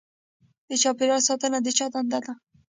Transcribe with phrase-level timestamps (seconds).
[0.69, 2.33] د چاپیریال ساتنه د چا دنده ده؟